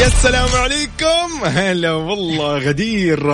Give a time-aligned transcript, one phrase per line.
[0.00, 1.19] يا السلام عليكم.
[1.60, 3.26] هلا والله غدير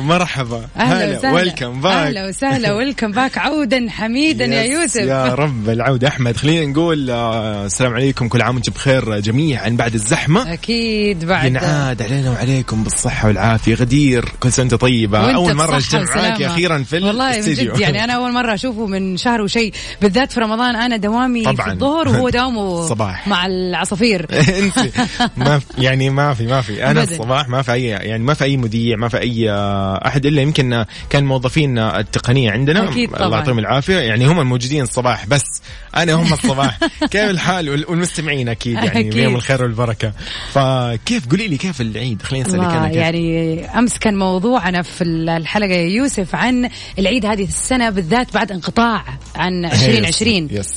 [0.00, 0.64] مرحبا.
[0.76, 1.32] أهلا وسهلا.
[1.34, 4.96] welcome back أهلا وسهلا welcome back عودا حميدا يا يوسف.
[5.00, 8.28] يا رب العودة أحمد خلينا نقول آه، السلام عليكم.
[8.28, 10.52] كل عام وأنتم بخير جميعا بعد الزحمة.
[10.52, 11.46] أكيد بعد.
[11.46, 13.74] ينعاد علينا وعليكم بالصحة والعافية.
[13.74, 16.42] غدير كل سنة وأنت أول مرة بصحة اجتمع معك.
[16.42, 19.72] أخيرا في والله جد يعني أنا أول مرة أشوفه من شهر وشيء
[20.02, 21.66] بالذات في رمضان أنا دوامي طبعاً.
[21.66, 23.28] في الظهر وهو دوامه صباح.
[23.28, 24.26] مع العصافير.
[24.62, 24.78] أنت
[25.36, 26.84] ما يعني ما في ما في.
[26.84, 27.02] أنا.
[27.02, 30.42] الصباح ما في اي يعني ما في أي مذيع ما في أي آه، أحد إلا
[30.42, 32.88] يمكن آه، كان موظفين آه، التقنية عندنا.
[32.88, 33.98] الله يعطيهم العافية.
[33.98, 35.42] يعني هم الموجودين الصباح بس
[35.96, 36.78] أنا هم الصباح.
[37.10, 39.10] كيف الحال؟ وال- والمستمعين أكيد يعني.
[39.10, 40.12] بيوم الخير والبركة.
[40.52, 42.96] فكيف؟ قولي لي كيف العيد؟ خلينا نسالك أنا كيف.
[42.96, 49.04] يعني أمس كان موضوعنا في الحلقة يا يوسف عن العيد هذه السنة بالذات بعد انقطاع
[49.36, 50.68] عن 2020 يس.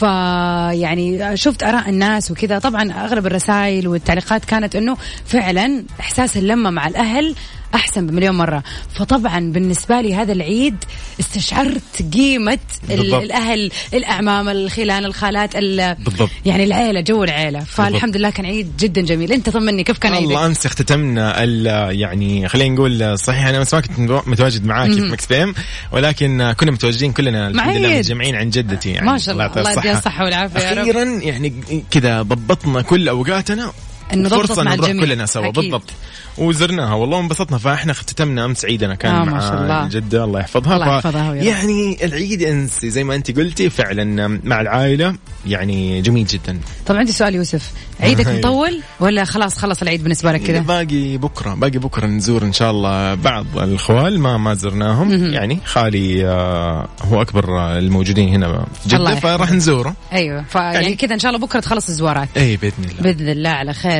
[0.00, 2.58] فيعني شفت آراء الناس وكذا.
[2.58, 7.34] طبعا أغلب الرسائل والتعليقات كانت إنه فعلا إحساس اللمة مع الأهل
[7.74, 8.62] أحسن بمليون مرة.
[8.94, 10.76] فطبعا بالنسبة لي هذا العيد
[11.20, 12.58] استشعرت قيمة
[12.90, 13.22] ال- بالضبط.
[13.22, 16.30] الأهل الأعمام الخلان الخالات ال- بالضبط.
[16.46, 17.60] يعني العيلة جو العيلة.
[17.60, 19.32] فالحمد لله كان عيد جدا جميل.
[19.32, 23.74] أنت طمني كيف كان والله عيدك؟ امس اختتمنا ال- يعني خلينا نقول صحيح أنا امس
[23.74, 25.54] ما كنت متو- متواجد معاك في Mix PM
[25.92, 27.98] ولكن كنا متواجدين كلنا الحمد لله.
[27.98, 28.90] متجمعين عن جدتي.
[28.90, 29.44] يعني ما شاء الله.
[29.44, 30.24] يعطيها الله يديها الصحة.
[30.24, 31.52] والعافية أخيرا يعني
[31.90, 33.72] كذا ضبطنا كل أوقاتنا
[34.14, 35.06] إنه ضبطت فرصة مع نروح الجميع.
[35.06, 35.54] كلنا سوا أكيد.
[35.54, 35.90] بالضبط
[36.38, 39.88] وزرناها والله انبسطنا فإحنا اختتمنا أمس عيدنا كان آه، مع ما شاء الله.
[39.88, 41.34] جدة الله يحفظها الله يحفظها.
[41.34, 45.14] يعني العيد انسي زي ما أنت قلتي فعلا مع العائلة
[45.46, 47.70] يعني جميل جدا طب عندي سؤال يوسف
[48.00, 48.38] عيدك أيوة.
[48.38, 52.70] مطول ولا خلاص خلص العيد بالنسبة لك كذا باقي بكرة باقي بكرة نزور إن شاء
[52.70, 58.88] الله بعض الخوال ما ما زرناهم يعني خالي آه، هو أكبر آه، الموجودين هنا في
[58.88, 59.14] جده.
[59.14, 63.02] فراح نزوره أيوه فيعني يعني- كذا إن شاء الله بكرة تخلص الزوارات اي بإذن الله
[63.02, 63.99] بإذن الله على خير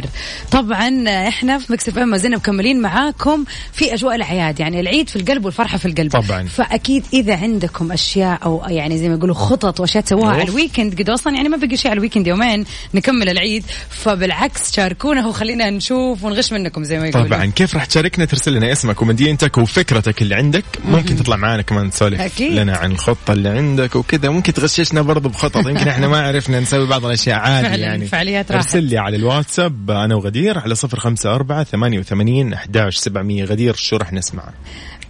[0.50, 5.44] طبعا إحنا في Mix FM زلنا مكملين معاكم في أجواء الأعياد يعني العيد في القلب
[5.44, 6.10] والفرحة في القلب.
[6.10, 6.46] طبعاً.
[6.48, 10.32] فأكيد إذا عندكم أشياء أو يعني زي ما يقولوا خطط وأشياء تسووها.
[10.32, 13.64] على ال weekend قد أصلا يعني ما بقي شيء على ال weekend يومين نكمل العيد.
[13.90, 17.28] فبالعكس شاركونا وخلينا نشوف ونغش منكم زي ما يقولوا.
[17.28, 17.46] طبعا.
[17.46, 20.64] كيف راح تشاركنا؟ ترسل لنا اسمك ومدينتك وفكرتك اللي عندك.
[20.84, 22.40] ممكن تطلع معنا كمان تسولف.
[22.40, 24.30] لنا عن الخطة اللي عندك وكذا.
[24.30, 25.66] ممكن تغششنا برضو بخطط.
[25.66, 28.06] يمكن إحنا ما عرفنا نسوي بعض الأشياء عادي فعلاً، يعني.
[28.06, 28.64] فعاليات راحت.
[28.64, 29.89] ارسل لي على الواتساب.
[29.92, 33.44] أنا وغدير على صفر خمسة أربعة ثمانية وثمانين أحداش سبعمية.
[33.44, 34.44] غدير شو راح نسمع؟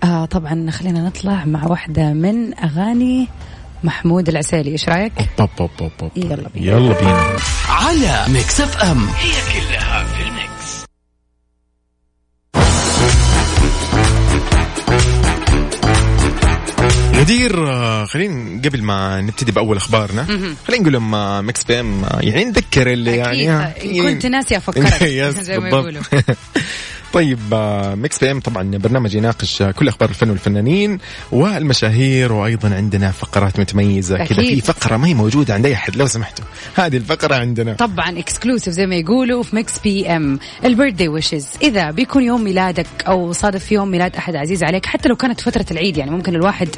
[0.05, 3.29] آه طبعا خلينا نطلع مع واحدة من أغاني
[3.85, 6.11] محمود العسيلي إيش رأيك؟ بوب بوب بوب بوب.
[6.17, 6.67] يلا بينا.
[6.77, 7.37] يلا بينا.
[7.69, 8.99] على Mix FM.
[8.99, 9.90] هي كلها.
[17.31, 20.25] غدير آه، خلينا قبل ما نبتدي بأول أخبارنا
[20.67, 23.41] خلينا نقول لهم آه، Mix PM آه، يعني نتذكر اللي أكيد.
[23.41, 25.03] يعني كنت ناسي أفكرك.
[25.21, 25.69] yes، زي ما.
[25.69, 26.03] يقولوا.
[27.13, 30.99] طيب آه، Mix PM طبعا برنامج يناقش كل أخبار الفن والفنانين
[31.33, 34.41] والمشاهير وأيضا عندنا فقرات متميزة كذا.
[34.41, 36.45] في فقرة ما هي موجودة عند أي أحد لو سمحتوا.
[36.75, 37.73] هذه الفقرة عندنا.
[37.73, 40.07] طبعا exclusive زي ما يقولوا في Mix PM.
[40.17, 44.87] ال birthday wishes إذا بيكون يوم ميلادك أو صادف في يوم ميلاد أحد عزيز عليك
[44.87, 46.69] حتى لو كانت فترة العيد يعني ممكن الواحد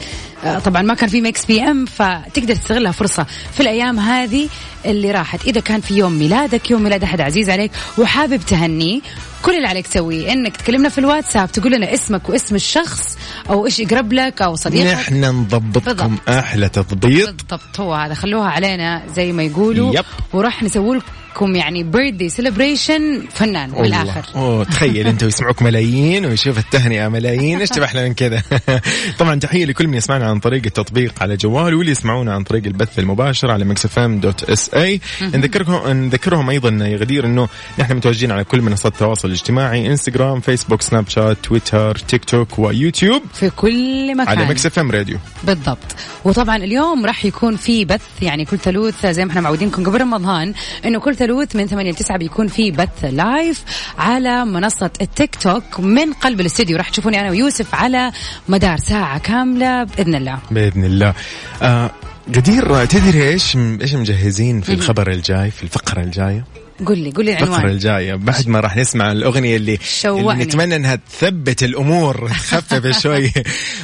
[0.45, 4.49] آه، طبعا ما كان في Mix PM فتقدر تستغلها فرصة في الأيام هذه.
[4.87, 5.45] اللي راحت.
[5.45, 9.01] إذا كان في يوم ميلادك يوم ميلاد أحد عزيز عليك وحابب تهنيه
[9.43, 13.19] كل اللي عليك تسويه إنك تكلمنا في الواتساب تقول لنا اسمك واسم الشخص
[13.51, 14.93] أو إيش يقرب لك أو صديقك.
[14.93, 16.29] نحن نضبطكم بالضبط.
[16.29, 17.29] أحلى تضبيط.
[17.29, 17.81] بالضبط.
[17.81, 19.95] هو هذا خلوها علينا زي ما يقولوا.
[19.95, 20.05] yep.
[20.33, 21.07] وراح نسوي لكم
[21.41, 24.25] يعني birthday celebration فنان بالآخر.
[24.35, 27.61] أوه تخيل انت ويسمعوك ملايين ويشوف التهنئة ملايين.
[27.61, 28.43] إيش أحلى من كذا؟
[29.19, 32.99] طبعا تحية لكل من يسمعنا عن طريق التطبيق على جوال واللي يسمعونا عن طريق البث
[32.99, 37.49] المباشر على Mix FM dot SA نذكرهم نذكرهم أيضا يا غدير إنه
[37.79, 43.23] نحن متواجدين على كل منصات التواصل الاجتماعي إنستغرام فيسبوك سناب شات تويتر تيك توك ويوتيوب.
[43.35, 44.29] في كل مكان.
[44.29, 45.19] على Mix FM Radio.
[45.45, 45.97] بالضبط.
[46.25, 50.55] وطبعا اليوم راح يكون في بث يعني كل ثلوث زي ما إحنا معودينكم قبل رمضان
[50.85, 53.65] إنه كل ثلوث من 8 ل 9 بيكون في بث live
[53.99, 55.81] على منصة التيك توك.
[55.81, 58.13] من قلب الاستديو راح تشوفوني أنا ويوسف على
[58.49, 60.39] مدار ساعة كاملة بإذن الله.
[60.51, 61.15] بإذن الله.
[61.63, 61.91] آه
[62.35, 66.45] قدير تدري إيش إيش مجهزين في الخبر الجاي في الفقرة الجاية؟
[66.87, 68.15] قول لي قول لي الفقرة العنوان الجاية.
[68.15, 70.33] بعد ما راح نسمع الأغنية اللي, شوقني.
[70.33, 73.33] اللي نتمنى أنها تثبت الأمور تخفف شوي.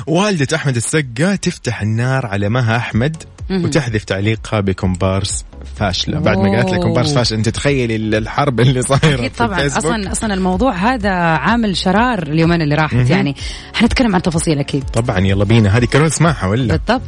[0.07, 3.17] والدة أحمد السقا تفتح النار على مها أحمد.
[3.51, 5.45] وتحذف تعليقها بكومبارس
[5.77, 6.19] فاشلة.
[6.19, 7.17] بعد ما قالت لك كومبارس أوه.
[7.17, 9.67] فاشلة أنت تخيلي الحرب اللي صايرة أكيد طبعا.
[9.67, 13.11] أصلا أصلا الموضوع هذا عامل شرار اليومين اللي راحت.
[13.11, 13.37] يعني
[13.75, 14.85] حنتكلم عن تفاصيل أكيد.
[14.85, 15.79] طبعا يلا بينا.
[15.79, 17.03] هذه كرول اسمعها ولا؟ بالضبط.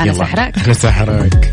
[0.00, 0.12] أنا.
[0.12, 0.58] سحراك.
[0.58, 1.52] أنا سحراك.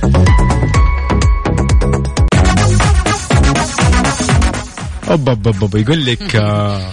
[5.10, 5.75] أوب أوب أوب.
[5.75, 6.92] يقول لك آه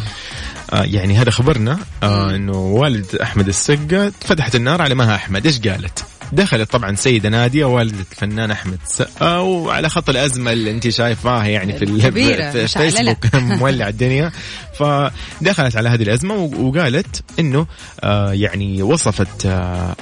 [0.72, 5.46] آه يعني هذا خبرنا آه إنه والد أحمد السقا فتحت النار على مها أحمد.
[5.46, 10.88] إيش قالت؟ دخلت طبعا سيدة نادية والدة الفنان أحمد السقا وعلى خط الأزمة اللي أنت
[10.88, 12.66] شايفاها يعني في في.
[12.68, 14.32] فيسبوك مولع الدنيا
[14.78, 17.66] فدخلت على هذه الأزمة وقالت إنه
[18.00, 19.96] آه يعني وصفت آه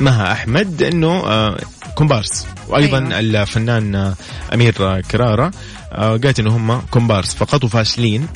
[0.00, 1.58] مها أحمد إنه آه،
[1.94, 3.18] كومبارس وأيضا أيوة.
[3.18, 4.14] الفنان
[4.54, 5.50] أمير كرارة
[5.92, 8.28] قالت إنه هم كومبارس فقط وفاشلين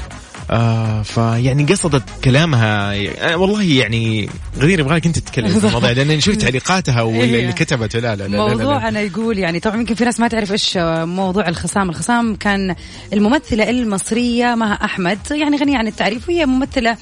[0.51, 2.95] آه فيعني قصدت كلامها
[3.33, 4.29] آه والله يعني
[4.59, 7.41] غدير يبغالك أنت تتكلم في الموضوع لأن شفت تعليقاتها واللي إيه.
[7.41, 8.55] اللي كتبته لا لا لا, لا, لا, لا.
[8.55, 12.75] موضوع أنا يقول يعني طبعا يمكن في ناس ما تعرف إيش موضوع الخصام، الخصام كان
[13.13, 16.97] الممثلة المصرية مها أحمد يعني غنية عن التعريف وهي ممثلة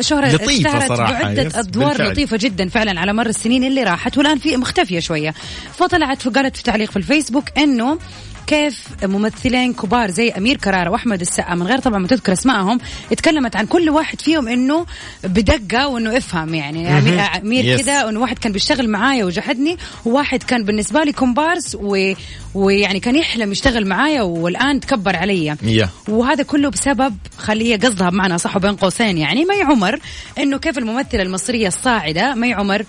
[0.00, 2.12] شهرة لطيفة اشتهرت بعدة يس، أدوار بالفعل.
[2.12, 5.34] لطيفة جدا فعلا على مر السنين اللي راحت والآن في مختفية شوية
[5.78, 7.98] فطلعت وقالت في تعليق في الفيسبوك إنه
[8.46, 12.78] كيف ممثلين كبار زي أمير كرارة وأحمد السقا من غير طبعا ما تذكر أسمائهم
[13.12, 14.86] اتكلمت عن كل واحد فيهم إنه
[15.24, 17.80] بدقة وإنه افهم يعني امير, أمير yes.
[17.80, 22.12] كذا انه واحد كان بيشتغل معايا وجحدني وواحد كان بالنسبة لي كومبارس و...
[22.54, 25.56] ويعني كان يحلم يشتغل معايا والآن تكبر علي.
[25.62, 25.88] yeah.
[26.08, 29.98] وهذا كله بسبب خليه قصدها بمعنى صح بين قوسين يعني مي عمر
[30.38, 32.84] إنه كيف الممثلة المصرية الصاعدة مي عمر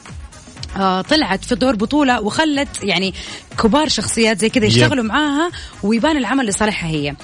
[0.78, 3.14] آه طلعت في دور بطولة وخلت يعني
[3.64, 5.52] كبار شخصيات زي كذا يشتغلوا معاها
[5.84, 7.16] ويبان العمل لصالحها هي.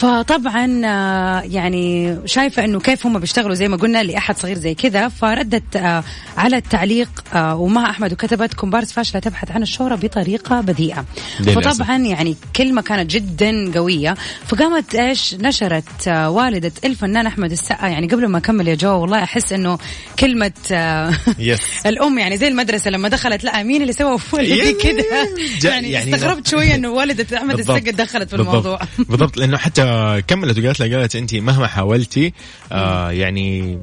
[0.00, 5.08] فطبعا آه، يعني شايفة إنه كيف هم بيشتغلوا زي ما قلنا لأحد صغير زي كذا
[5.08, 6.04] فردت آه،
[6.36, 11.04] على التعليق آه، ومها أحمد وكتبت كومبارس فاشلة تبحث عن الشهرة بطريقة بذيئة.
[11.46, 14.14] فطبعا يعني كلمة كانت جدا قوية
[14.46, 19.52] فقامت إيش نشرت والدة الفنان أحمد السقا يعني قبل ما أكمل يا جو والله أحس
[19.52, 19.78] إنه
[20.18, 20.52] كلمة.
[21.86, 25.04] الأم يعني زي المدرسة لما دخلت لا مين اللي سوى ولدي يعني كذا
[25.64, 27.58] يعني, يعني استغربت شوية إنه والدة أحمد.
[27.58, 28.36] السقا دخلت في.
[28.36, 29.89] الموضوع بالضبط لأنه حتى
[30.20, 32.32] كملت وقالت لها قالت انت مهما حاولتي
[32.72, 33.78] آه يعني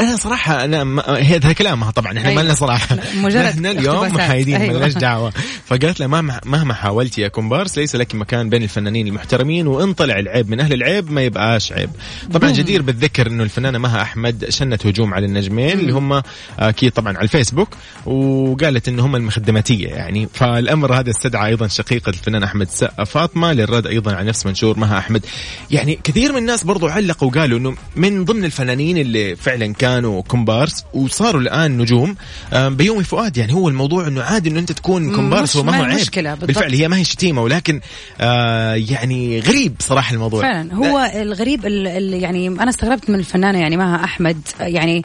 [0.00, 2.42] أنا صراحة أنا ما هذا كلامها طبعا إحنا أيوة.
[2.42, 4.14] ما لنا صراحة مجرد إحنا اليوم.
[4.14, 4.72] محايدين أيوة.
[4.72, 5.32] ما لناش دعوة
[5.66, 10.18] فقالت لها مهما مهما حاولتي يا كومبارس ليس لك مكان بين الفنانين المحترمين وإن طلع
[10.18, 11.90] العيب من أهل العيب ما يبقاش عيب
[12.32, 12.50] طبعا.
[12.50, 16.22] جدير بالذكر إنه الفنانة مها أحمد شنت هجوم على النجمين اللي هم
[16.58, 17.68] أكيد طبعا على الفيسبوك
[18.06, 23.86] وقالت إن هم المخدماتية يعني فالأمر هذا استدعى أيضا شقيقة الفنان أحمد السقا فاطمة للرد
[23.86, 25.26] أيضا على نفس منشور مها أحمد
[25.70, 30.84] يعني كثير من الناس برضو علقوا وقالوا إنه من ضمن الفنانين اللي فعلا كانوا كومبارس
[30.94, 32.16] وصاروا الآن نجوم.
[32.56, 36.00] بيومي فؤاد يعني هو الموضوع إنه عادي إنه أنت تكون كومبارس وما ما هو عيب.
[36.00, 36.46] مشكلة، بالضبط.
[36.46, 37.80] بالفعل هي ما هي شتيمة ولكن
[38.20, 40.42] آه يعني غريب صراحة الموضوع.
[40.42, 40.74] فعلا.
[40.74, 45.04] هو الغريب ال- ال- يعني أنا استغربت من الفنانة يعني مها أحمد يعني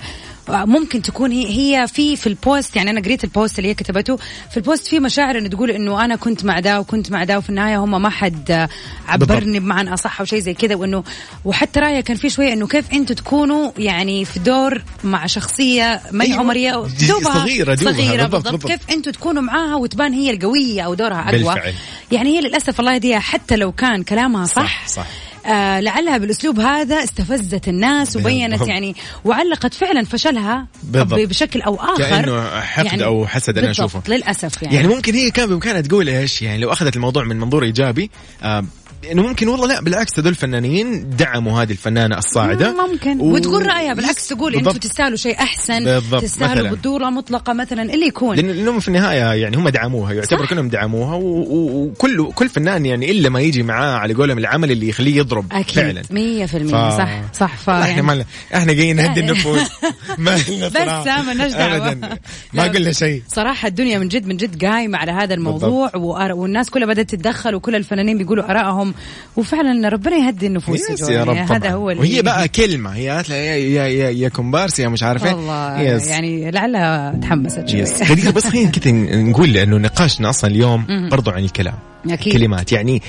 [0.51, 3.74] ممكن تكون هي هي في في ال post يعني أنا قريت ال post اللي هي
[3.74, 4.18] كتبته
[4.51, 7.38] في ال post في مشاعر انه تقول إنه أنا كنت مع دا وكنت مع دا
[7.38, 8.68] وفي النهاية هم ما حد
[9.07, 11.04] عبرني بمعنى أصح أو شيء زي كذا وانه
[11.46, 16.25] وحتى رايه كان في شوية إنه كيف أنتم تكونوا يعني في دور مع شخصية مي
[16.25, 16.39] أيوة.
[16.39, 17.94] عمرية دي- دوبها صغيرة- دوبها.
[17.94, 18.68] صغيرة بالضبط- بالضبط, بالضبط.
[18.72, 21.74] كيف أنتم تكونوا معاها وتبان هي القوية أو دورها أقوى بالفعل.
[22.12, 25.08] يعني هي للأسف الله يهديها حتى لو كان كلامها صح, صح، صح.
[25.50, 28.70] آه لعلها بالأسلوب هذا استفزت الناس وبينت بالضبط.
[28.70, 31.20] يعني وعلقت فعلا فشلها بالضبط.
[31.20, 34.15] بشكل أو آخر كأنه حقد أو حسد أنا بالضبط، أشوفه.
[34.15, 37.63] للأسف يعني, يعني ممكن هي كان بإمكانها تقول إيش يعني لو أخذت الموضوع من منظور
[37.63, 38.12] إيجابي
[38.44, 38.65] آه
[39.12, 43.94] انه ممكن والله لا بالعكس هذول الفنانين دعموا هذه الفنانة الصاعدة ممكن و- وتقول رأيها
[43.94, 44.72] بالعكس تقول أنتم.
[44.72, 46.70] تستاهلوا شيء أحسن بالضبط، تستاهلوا.
[46.70, 50.50] بطولة مطلقة مثلا اللي يكون لأن- لأنهم في النهاية يعني هم دعموها يعتبر صح.
[50.50, 54.72] كلهم دعموها و- و- وكل كل فنان يعني إلا ما يجي معاه على قولهم العمل
[54.72, 58.25] اللي يخليه يضرب فعلا أكيد 100% ف- صح صح ف إحنا يعني ما
[58.56, 59.60] إحنا جايين نهدي النفوس
[60.18, 61.22] ما لنا بس صراحة.
[61.22, 61.53] ما لناش.
[61.53, 62.18] ابدا
[62.53, 62.63] ما.
[62.63, 67.10] قلنا شيء صراحة الدنيا من جد من جد قايمة على هذا الموضوع والناس كلها بدأت
[67.10, 68.44] تتدخل وكل الفنانين بيقولوا
[68.89, 68.93] آرائهم
[69.38, 72.89] وفعلا ربنا يهدي النفوس جو، يا رب يعني هذا هو اللي- وهي بقى كلمة.
[72.96, 76.00] هي قالت لها يا يا يا, يا كومبارس يا مش عارف إيه.
[76.10, 77.79] يعني لعلها تحمست شوي.
[77.79, 78.03] يس.
[78.03, 78.91] خلينا بس خلينا كذا
[79.22, 81.75] نقول لأنه نقاشنا أصلا اليوم برضو عن الكلام.
[82.10, 82.34] أكيد.
[82.34, 82.72] كلمات.
[82.72, 83.01] يعني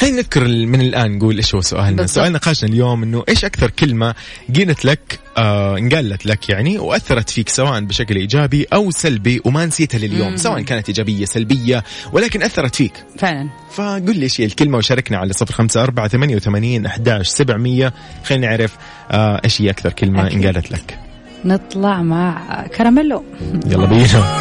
[0.00, 1.90] خلينا نذكر من الآن نقول إيش هو سؤالنا.
[1.90, 2.10] بالضبط.
[2.10, 4.14] سؤال نقاشنا اليوم إنه إيش أكثر كلمة
[4.56, 9.98] قيلت لك آه انقالت لك يعني وأثرت فيك سواء بشكل إيجابي أو سلبي وما نسيتها
[9.98, 12.92] لليوم سواء كانت إيجابية سلبية ولكن أثرت فيك.
[13.18, 13.48] فعلا.
[13.74, 17.92] فقل لي إيش هي الكلمة وشاركنا على صفر خمسة أربعة ثمانية وثمانين أحداش سبعمية.
[18.24, 18.76] خلينا نعرف
[19.10, 20.46] آه إيش هي أكثر كلمة أكيد.
[20.46, 20.98] انقالت لك.
[21.44, 23.24] نطلع مع كراميلو.
[23.66, 24.40] يلا بينا.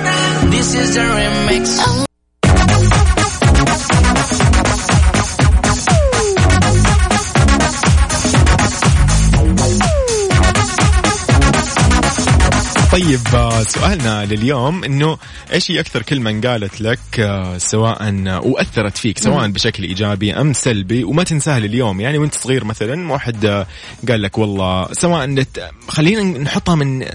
[12.99, 15.17] طيب آه، سؤالنا لليوم إنه
[15.53, 20.53] إيش هي أكثر كلمة انقالت لك آه، سواء آه، وأثرت فيك سواء بشكل إيجابي أم
[20.53, 22.01] سلبي وما تنساها لليوم.
[22.01, 23.65] يعني وأنت صغير مثلا واحد
[24.09, 27.05] قال لك والله سواء نت- خلينا نحطها من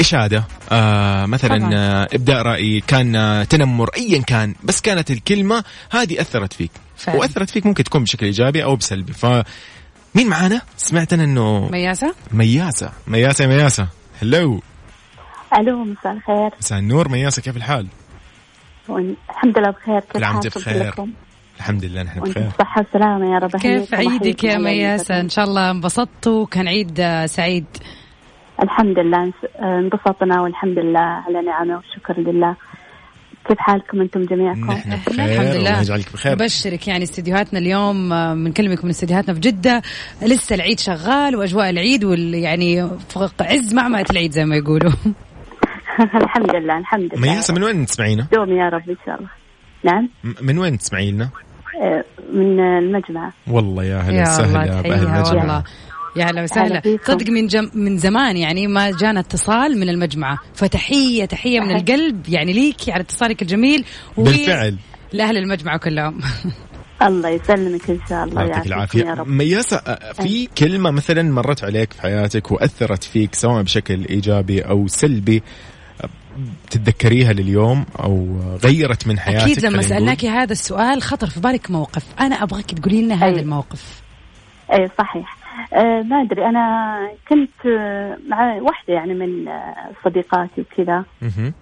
[0.00, 1.70] إشادة آه مثلا طبعاً.
[1.74, 6.70] آه إبداء رأي كان آه، تنمر ايا كان بس كانت الكلمة هذه أثرت فيك.
[6.96, 7.18] فعلا.
[7.18, 9.12] وأثرت فيك ممكن تكون بشكل إيجابي أو بسلبي.
[9.12, 9.26] ف
[10.14, 13.88] مين معانا؟ سمعت إنه مياسة مياسه مياسه مياسه
[14.22, 14.62] هلو
[15.58, 16.50] ألو مساء الخير.
[16.58, 17.86] مساء النور مياسة كيف الحال؟
[18.88, 20.94] وإن- الحمد لله بخير كيف حالكم بخير.
[21.58, 22.48] الحمد لله نحن بخير.
[22.58, 23.56] بصحة وسلامة يا رب.
[23.56, 27.64] كيف عيدك يا مياسة إن شاء الله انبسطتوا وكان عيد آه، سعيد.
[28.62, 32.56] الحمد لله انس- انبسطنا والحمد لله على نعمه والشكر لله.
[33.48, 36.32] كيف حالكم أنتم جميعكم؟ نحن بخير الحمد الله لله يجعلك بخير.
[36.32, 39.82] نبشرك يعني استديوهاتنا اليوم آه، بنكلمك من استديوهاتنا في جدة.
[40.22, 42.80] لسه العيد شغال وأجواء العيد وال يعني
[43.40, 44.92] عز معمعة العيد زي ما يقولوا.
[46.22, 47.20] الحمد لله الحمد لله.
[47.32, 49.28] مياسة من وين تسمعينا؟ دوم يا رب إن شاء الله.
[49.84, 50.08] نعم؟
[50.42, 51.28] من وين تسمعي لنا؟
[51.82, 53.32] آه، من المجمع.
[53.50, 55.28] والله يا هلا يا وسهلا تحية المجمع.
[55.40, 55.64] والله
[56.16, 56.82] يا هلا وسهلا.
[57.04, 62.28] صدق من جم من زمان يعني ما جانا اتصال من المجمعة فتحية تحية من القلب
[62.28, 63.84] يعني ليك على اتصالك الجميل.
[64.16, 64.76] و- بالفعل.
[65.12, 66.20] لأهل المجمع كلهم.
[67.02, 69.04] الله يسلمك إن شاء الله يعطيك يعافيكم العافية.
[69.04, 69.28] يا رب.
[69.28, 69.76] مياسة
[70.12, 75.42] في كلمة مثلا مرت عليك في حياتك وأثرت فيك سواء بشكل إيجابي أو سلبي
[76.70, 82.04] تتذكريها لليوم أو غيرت من حياتك أكيد لما؟ سألناك هذا السؤال خطر في بالك موقف
[82.20, 83.40] أنا أبغاك تقولي لنا هذا أي.
[83.40, 84.02] الموقف
[84.72, 85.36] أي صحيح
[85.74, 89.74] آه ما أدري أنا كنت آه، مع واحدة يعني من آه،
[90.04, 91.04] صديقاتي وكذا.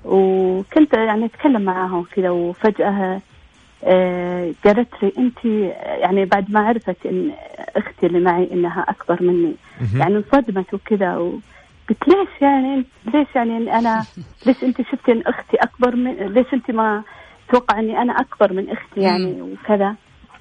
[0.05, 3.21] وكنت يعني أتكلم معاها وكذا وفجأة
[4.64, 5.45] قالت لي أنت
[6.00, 7.31] يعني بعد ما عرفت إن
[7.76, 9.55] أختي اللي معي إنها أكبر مني.
[9.95, 11.33] يعني انصدمت وكذا
[11.84, 12.84] وقلت ليش يعني
[13.14, 14.06] ليش يعني أنا
[14.46, 17.02] ليش أنت شفتي أن أختي أكبر من ليش أنت ما
[17.52, 19.94] توقع أني أنا أكبر من أختي يعني وكذا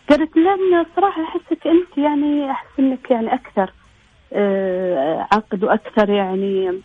[0.10, 3.74] قالت لأن صراحة أحسك أنت يعني أحس أنك يعني أكثر
[4.34, 6.82] آه، عقد وأكثر يعني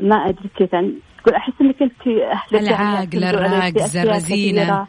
[0.00, 4.04] ما أدري كيف يعني تقول أحس أنك أنت أهلك العاقل، يعتمدوا عليك في الراقزة، أشياء
[4.04, 4.62] الرزينة.
[4.62, 4.88] كثيرة.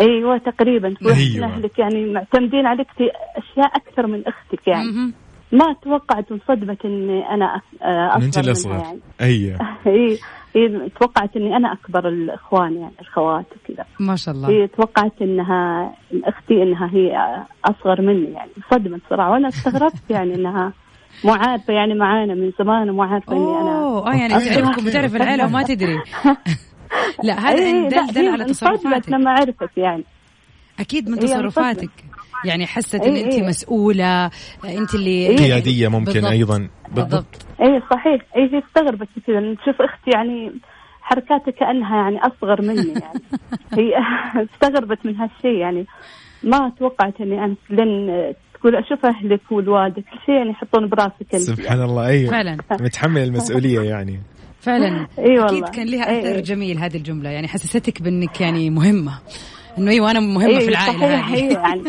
[0.00, 1.46] أيوه تقريبا تقول أيوة.
[1.46, 5.12] أهلك يعني معتمدين عليك في أشياء أكثر من أختك يعني.
[5.54, 8.72] ما توقعت انصدمت إني أنا أ- آه، إن أنت أصغر.
[8.78, 9.00] يعني.
[9.20, 10.18] أيوه هي
[11.00, 13.84] توقعت إني أنا أكبر الإخوان يعني الخوات وكذا.
[14.00, 14.48] ما شاء الله.
[14.48, 15.92] هي توقعت إنها
[16.24, 18.50] أختي إنها هي أصغر مني يعني.
[18.70, 20.72] صدمت صراحة وأنا استغربت يعني إنها
[21.24, 24.28] مو عارفة يعني معانا من زمان ومو عارفة إني أنا أوه آه يعني.
[24.28, 25.98] تعرفكم وتعرف العيله وما تدري.
[27.24, 29.08] لا هذا دل دل على انصدمت تصرفاتك.
[29.10, 30.04] لما عرفت يعني.
[30.80, 31.90] أكيد من تصرفاتك.
[32.44, 33.42] يعني حست إن إيه، انت إيه.
[33.46, 34.30] مسؤولة
[34.64, 36.30] انت اللي قيادية ممكن بالضبط.
[36.30, 36.68] أيضا.
[36.94, 37.46] بالضبط.
[37.60, 38.22] اي صحيح.
[38.36, 40.52] اي هي استغربت كذا لأن تشوف أختي يعني
[41.02, 43.20] حركاتها كأنها يعني أصغر مني يعني.
[43.78, 43.92] هي
[44.54, 45.86] استغربت من هالشيء يعني.
[46.42, 51.42] ما توقعت إني أنا لن تقول أشوف اهلك ووالدك كل شيء يعني يحطون براسك أنت
[51.42, 52.06] سبحان الله.
[52.06, 52.56] أيوه فعلا.
[52.80, 54.20] متحمل المسؤولية يعني.
[54.60, 55.06] فعلا.
[55.18, 55.46] اي والله.
[55.46, 56.40] أكيد كان لها أثر.
[56.40, 59.18] جميل هذه الجملة يعني حسستك بأنك يعني مهمة.
[59.78, 61.52] إنه أيوه أنا مهمة في العائلة صحيح هذه.
[61.52, 61.82] يعني.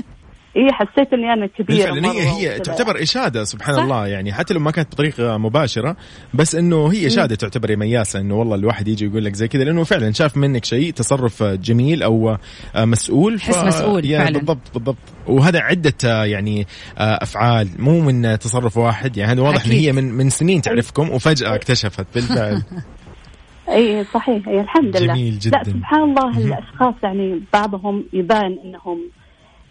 [0.55, 2.59] هي حسيت إني أنا كبيرة بالفعل هي هي.
[2.59, 3.83] تعتبر إشادة سبحان صح.
[3.83, 5.95] الله يعني حتى لو ما كانت بطريقة مباشرة
[6.33, 9.63] بس إنه هي إشادة تعتبر يا مياسة إنه والله الواحد يجي يقول لك زي كذا
[9.63, 12.37] لأنه فعلا شاف منك شيء تصرف جميل أو
[12.77, 14.37] مسؤول حس مسؤول يا فعلا.
[14.37, 14.97] بالضبط بالضبط
[15.27, 19.71] وهذا عدة يعني أفعال مو من تصرف واحد يعني هذا واضح أكيد.
[19.71, 22.63] هي من من سنين تعرفكم وفجأة اكتشفت بالفعل
[23.69, 25.57] أي صحيح أي الحمد لله جميل جداً.
[25.57, 28.99] لا سبحان الله الأشخاص يعني بعضهم يبان إنهم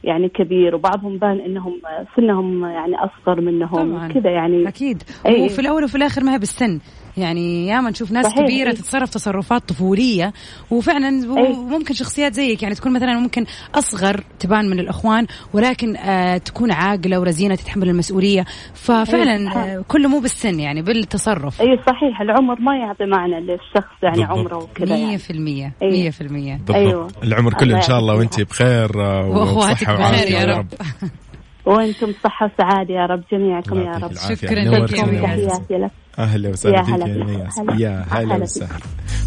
[0.05, 1.81] يعني كبير وبعضهم يبان إنهم
[2.17, 4.09] سنهم يعني أصغر منهم.
[4.13, 5.45] كذا يعني أكيد إي.
[5.45, 6.81] وفي الأول وفي الآخر ما هي بالسن
[7.17, 8.75] يعني ياما نشوف ناس صحيح، كبيرة إيه.
[8.77, 10.33] تتصرف تصرفات طفولية
[10.71, 11.53] وفعلا إيه.
[11.53, 13.45] ممكن شخصيات زيك يعني تكون مثلا ممكن
[13.75, 18.45] أصغر تبان من الأخوان ولكن آه تكون عاقلة ورزينة تتحمل المسؤولية
[18.75, 19.79] ففعلا إيه.
[19.79, 24.39] آه كله مو بالسن يعني بالتصرف اي صحيح العمر ما يعطي معنى للشخص يعني بالضبط.
[24.39, 25.19] عمره وكذا يعني.
[25.19, 26.11] 100% إيه.
[26.11, 27.09] 100% بالضبط أيوة.
[27.23, 30.67] العمر كله إن شاء الله وانت بخير آه، بخير وعافية يا رب
[31.67, 34.13] وأنتم صحه وسعادة يا رب جميعكم يا رب.
[34.15, 35.39] شكراً نورتنا لك يا يا مياس.
[35.39, 35.53] مياس.
[35.53, 37.75] تحياتي لك أهلا وسهلا فيك يا هلا.
[37.79, 38.69] يا هلا هلا وسهلا.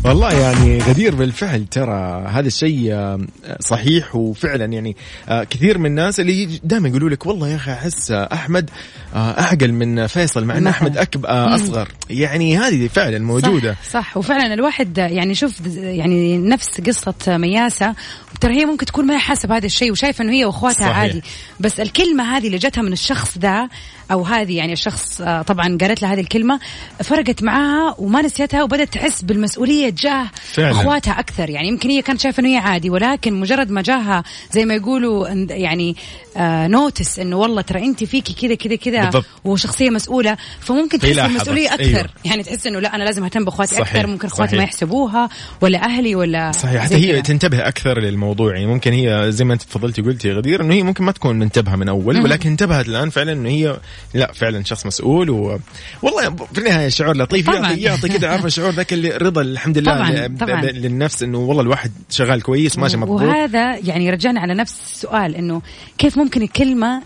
[0.05, 3.17] والله يعني غدير بالفعل ترى هذا الشيء
[3.59, 4.95] صحيح وفعلا يعني
[5.29, 8.69] آه، كثير من الناس اللي دائما يقولوا لك والله يا أخي أحس أحمد
[9.15, 10.69] آه، أعقل من فيصل مع إن مثلاً.
[10.69, 11.87] أحمد أكب آه، أصغر.
[12.09, 13.75] يعني هذه فعلا موجودة.
[13.83, 17.95] صح, صح وفعلا الواحد يعني شوف يعني نفس قصة مياسة
[18.41, 20.87] ترى هي ممكن تكون ما هي حاسة بهذا الشيء وشايفة إنه هي وأخواتها.
[20.93, 21.21] عادي.
[21.59, 23.69] بس الكلمة هذه اللي جتها من الشخص ذا
[24.11, 26.59] أو هذه يعني الشخص آه، طبعا قالت لها هذه الكلمة
[27.03, 30.27] فرقت معاها وما نسيتها وبدأت تحس بالمسؤولية تجاه.
[30.71, 34.65] أخواتها أكثر يعني يمكن هي كانت شايفة إنه هي عادي ولكن مجرد ما جاها زي
[34.65, 35.95] ما يقولوا يعني
[36.37, 39.25] آه نوتس إنه والله ترى انت فيكي كذا كذا كذا بالضبط.
[39.45, 41.31] وشخصية مسؤولة فممكن تحس لاحظت.
[41.33, 42.09] بالمسؤولية أكثر أيوة.
[42.25, 43.81] يعني تحس إنه لا أنا لازم أهتم بأخواتي.
[43.81, 44.57] أكثر ممكن أخواتي.
[44.57, 45.29] ما يحسبوها
[45.61, 47.21] ولا أهلي ولا صحيح حتى هي كذا.
[47.21, 51.03] تنتبه أكثر للموضوع يعني ممكن هي زي ما أنت تفضلتي قلتي غدير إنه هي ممكن
[51.03, 53.77] ما تكون منتبهة من أول ولكن انتبهت الآن فعلا إنه هي
[54.13, 55.59] لا فعلا شخص مسؤول و
[56.01, 57.47] والله في النهاية شعور لطيف.
[57.47, 60.61] يعطي يعطي كده عارفه الشعور ذاك اللي رضا الحمد لله طبعاً، طبعاً.
[60.61, 65.61] للنفس إنه والله الواحد شغال كويس ماشي مضبوط وهذا يعني رجعنا على نفس السؤال إنه
[65.97, 67.01] كيف ممكن الكلمة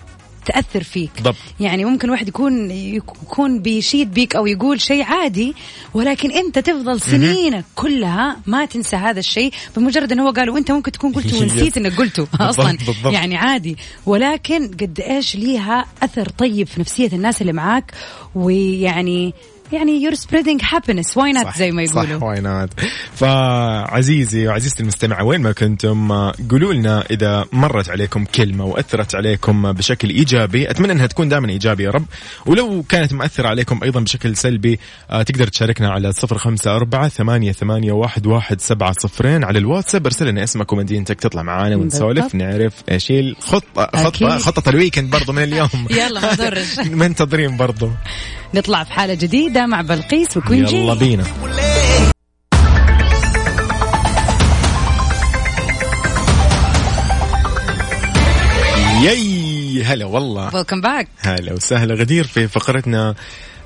[0.45, 1.11] تأثر فيك.
[1.15, 1.35] بالضبط.
[1.59, 5.55] يعني ممكن واحد يكون يكون بيشيد بيك أو يقول شيء عادي
[5.93, 9.51] ولكن أنت تفضل سنينك كلها ما تنسى هذا الشيء.
[9.77, 12.77] بمجرد إنه هو قال وأنت ممكن تكون قلته ونسيت إنك قلته أصلا.
[12.85, 13.13] بالضبط.
[13.13, 13.77] يعني عادي.
[14.05, 17.91] ولكن قد إيش ليها أثر طيب في نفسية الناس اللي معاك
[18.35, 19.33] ويعني
[19.71, 21.15] يعني you're spreading happiness.
[21.15, 21.43] Why not?
[21.43, 21.57] صح.
[21.57, 22.29] زي ما صح يقولوا.
[22.29, 22.69] Why not
[23.13, 29.71] فعزيزي وعزيزتي المستمع وين ما كنتم آه، قولوا لنا إذا مرت عليكم كلمة وأثرت عليكم
[29.71, 30.69] بشكل إيجابي.
[30.69, 32.05] أتمنى إنها تكون دائما ايجابي يا رب.
[32.45, 37.51] ولو كانت مؤثره عليكم أيضا بشكل سلبي آه، تقدر تشاركنا على صفر خمسة أربعة ثمانية,
[37.51, 40.05] ثمانية واحد, واحد سبعة صفرين على الواتساب.
[40.05, 42.35] أرسل لنا اسمك ومدينتك تطلع معانا ونسولف.
[42.35, 44.29] نعرف إيش خطة أكيد.
[44.29, 45.69] خطة ال weekend برضو من اليوم.
[45.91, 46.51] يلا ما.
[47.05, 47.89] منتظرين برضو.
[48.53, 51.23] نطلع في حالة جديدة مع بلقيس و Queen G يلا بينا.
[59.03, 60.55] yay هلا والله.
[60.55, 63.15] welcome back هلا وسهلا غدير في فقرتنا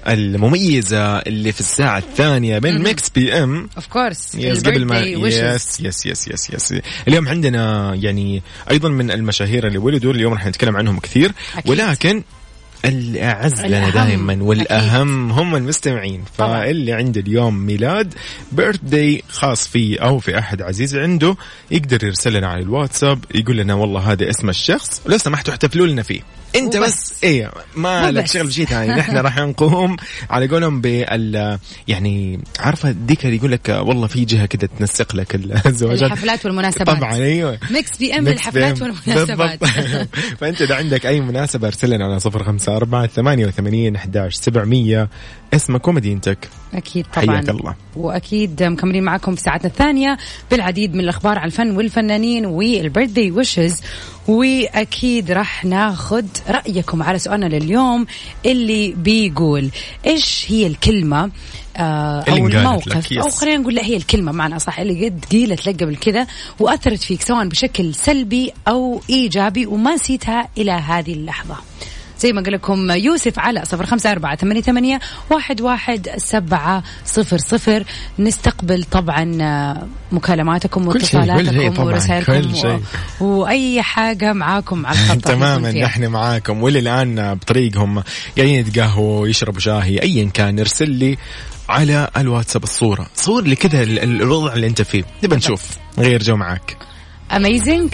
[0.08, 3.70] المميزة اللي في الساعة الثانية من Mix PM.
[3.76, 6.74] of course yes قبل ما yes yes yes yes yes
[7.08, 11.32] اليوم عندنا يعني أيضا من المشاهير اللي ولدوا اليوم راح نتكلم عنهم كثير.
[11.58, 11.72] أكيد.
[11.72, 12.24] ولكن
[12.86, 13.90] الأعز لنا.
[13.90, 16.24] دائما والأهم هم المستمعين.
[16.38, 18.14] فاللي عنده اليوم ميلاد
[18.52, 21.36] birthday خاص فيه أو في أحد عزيز عنده
[21.72, 26.04] يقدر يرسل لنا على الواتساب يقول لنا والله هذا اسم الشخص ولو سمحتوا احتفلوا لنا
[26.04, 26.22] فيه
[26.56, 26.88] انت وبس.
[26.88, 28.28] بس إيه ما لك.
[28.28, 29.96] شغل بشيء ثاني نحن راح نقوم
[30.30, 35.36] على قولهم بال يعني عارفة ديك اللي يقول لك والله في جهة كده تنسق لك
[35.66, 38.74] الزواجات الحفلات والمناسبات طبعا أيوه Mix PM إم.
[38.82, 39.66] والمناسبات.
[40.40, 45.10] فأنت إذا عندك أي مناسبة أرسل لنا على صفر خمسة أربعة ثمانية وثمانين أحداش سبعمية
[45.54, 47.76] اسمك ومدينتك أكيد طبعا حياك الله.
[47.96, 50.18] وأكيد مكملين معكم في ساعتنا الثانية
[50.52, 53.82] بالعديد من الأخبار عن الفن والفنانين وال birthday wishes
[54.28, 58.06] وأكيد راح ناخذ رأيكم على سؤالنا لليوم
[58.46, 59.70] اللي بيقول
[60.06, 61.32] إيش هي الكلمة
[61.78, 63.14] آه أو الموقف.
[63.14, 66.28] أو خلينا نقول لا هي الكلمة معنى صح اللي قد قيلت لك قبل كذا
[66.60, 71.58] وأثرت فيك سواء بشكل سلبي أو إيجابي وما نسيتها إلى هذه اللحظة
[72.20, 75.00] زي ما قال لكم يوسف على صفر خمسة أربعة ثمانية, ثمانية
[75.30, 77.84] واحد, واحد سبعة صفر صفر.
[78.20, 82.82] نستقبل طبعا آه، مكالماتكم واتصالاتكم ورسائلكم.
[83.22, 83.26] و...
[83.26, 85.72] وأي حاجة معاكم على الخط تماما.
[85.72, 86.64] نحن معاكم.
[86.64, 88.04] واللي الآن بطريقهم
[88.38, 91.18] قاعدين يتقهووا يشربوا شاهي ايا كان ارسل لي
[91.70, 93.08] على الواتساب الصورة.
[93.16, 95.04] صور لي كذا ال- ال- الوضع اللي أنت فيه.
[95.24, 95.64] نبى نشوف.
[95.98, 96.78] نغير جو معاك.
[97.36, 97.94] amazing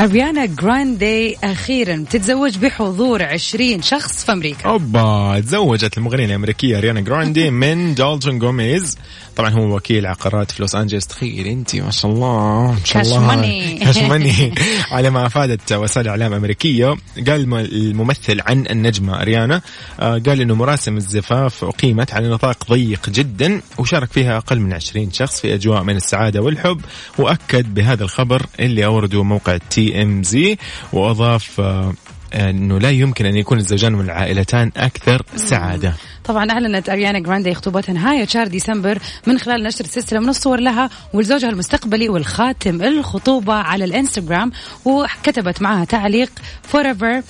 [0.00, 4.68] أريانا جراندي أخيرا تتزوج بحضور 20 شخص في أمريكا.
[4.68, 8.98] أوبا تزوجت المغنية الأمريكية أريانا جراندي من دالتون جوميز
[9.36, 13.26] طبعا هو وكيل عقارات في لوس انجلوس تخيل أنت ما شاء الله ما شاء الله.
[13.26, 13.78] money.
[13.78, 14.54] cash money
[14.90, 16.86] على ما أفادت وسائل اعلام امريكيه
[17.26, 19.60] قال الم- الممثل عن النجمة أريانا
[20.00, 25.12] آه، قال إنه مراسم الزفاف أقيمت على نطاق ضيق جدا وشارك فيها أقل من 20
[25.12, 26.80] شخص في أجواء من السعادة والحب
[27.18, 30.58] وأكد بهذا الخبر اللي اورده موقع TMZ
[30.92, 31.94] وأضاف آه،
[32.34, 35.94] إنه لا يمكن أن يكون الزوجان والعائلتان أكثر سعادة.
[36.24, 40.90] طبعا أعلنت أريانا جراندي خطوبتها نهاية شهر ديسمبر من خلال نشر سلسله من الصور لها
[41.12, 44.52] ولزوجها المستقبلي والخاتم الخطوبة على الإنستغرام
[44.84, 46.30] وكتبت معها تعليق
[46.72, 47.22] forever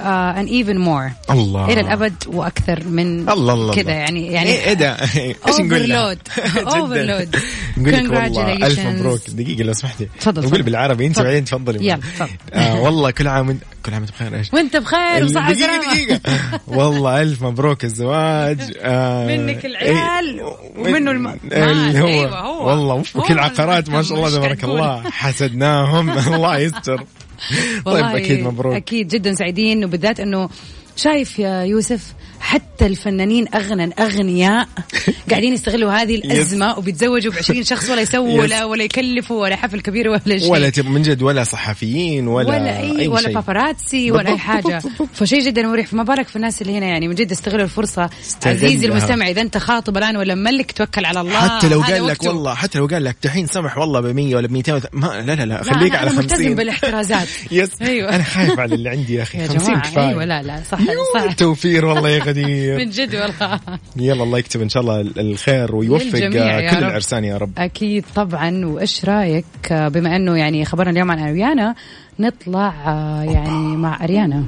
[0.00, 3.90] and even more الله إلى الأبد وأكثر من الله الله كذا.
[3.92, 4.96] يعني يعني إيه إيه ده
[5.48, 5.82] إيش نقول.
[5.86, 6.16] جداً.
[6.64, 7.38] Overload.
[7.78, 8.80] نقول لك والله ألف.
[8.86, 10.62] مبروك دقيقة لو سمحتي تفضل، نقول.
[10.62, 11.24] بالعربي انت تفضل.
[11.28, 12.28] بعدين تفضلي يلا، تفضل.
[12.52, 16.20] آه والله كل عام كل عام وانت بخير إيش وانت بخير وصحة دقيقة دقيقة
[16.76, 21.96] والله ألف مبروك الزواج آه منك العيال إيه، ومنه الم- اللي مال.
[21.96, 22.68] هو, أيوة، هو.
[22.68, 24.64] والله وكل عقارات ما شاء الله تبارك.
[24.64, 27.04] الله حسدناهم الله يستر
[27.84, 28.74] طيب أكيد مبروك.
[28.74, 30.48] أكيد جدا سعيدين وبالذات إنه
[30.96, 32.14] شايف يا يوسف
[32.46, 34.68] حتى الفنانين أغنى أغنياء
[35.30, 38.40] قاعدين يستغلوا هذه الأزمة وبيتزوجوا ب 20 شخص ولا يسووا يس.
[38.40, 40.50] ولا ولا يكلفوا ولا حفل كبير ولا شيء.
[40.50, 43.34] ولا من جد ولا صحفيين ولا, ولا اي ولا شيء.
[43.34, 44.62] باباراتسي ولا أي بالضبط، حاجة.
[44.62, 45.08] بالضبط، بالضبط.
[45.14, 45.86] فشيء جدا مريح.
[45.86, 48.10] فما بالك في الناس اللي هنا يعني من جد استغلوا الفرصة.
[48.20, 48.64] استغلها.
[48.64, 51.48] عزيزي المستمع إذا أنت خاطب الآن ولا مملك توكل على الله.
[51.48, 52.22] حتى لو قال لك.
[52.22, 55.34] والله حتى لو قال لك دحين سمح والله ب 100 ولا ب 200 ما لا
[55.34, 57.28] لا لا خليك على أنا ملتزم 50 بالاحترازات.
[57.50, 57.70] يس.
[57.82, 58.14] أيوة.
[58.14, 59.38] أنا خايف على اللي عندي يا أخي.
[59.38, 60.08] يا 50 جماعة كفاية.
[60.08, 60.78] أيوه لا لا صح
[61.14, 61.32] صح.
[61.32, 63.60] توفير والله يا غدير من جد والله.
[63.96, 66.78] يلا الله يكتب إن شاء الله الخير ويوفق يا كل.
[66.78, 67.52] العرسان يا رب.
[67.58, 68.66] أكيد طبعا.
[68.66, 71.74] وإيش رأيك؟ آه، بما إنه يعني خبرنا اليوم عن أريانا
[72.18, 74.44] نطلع آه، يعني مع أريانا.